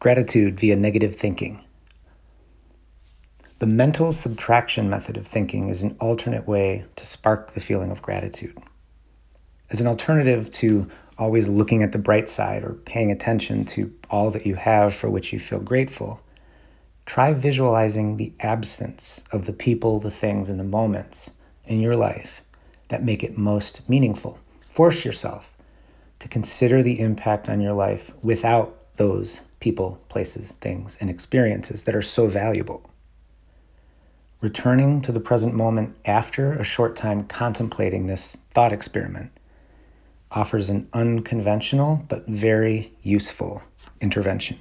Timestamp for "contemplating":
37.24-38.06